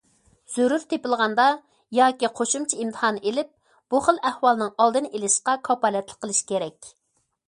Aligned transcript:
زۆرۈر 0.51 0.83
تېپىلغاندا 0.91 1.43
ياكى 1.97 2.31
قوشۇمچە 2.39 2.79
ئىمتىھان 2.85 3.19
ئېلىپ، 3.31 3.51
بۇ 3.95 4.01
خىل 4.07 4.21
ئەھۋالنىڭ 4.29 4.71
ئالدىنى 4.85 5.13
ئېلىشقا 5.13 5.55
كاپالەتلىك 5.69 6.25
قىلىش 6.25 6.41
كېرەك. 6.53 6.89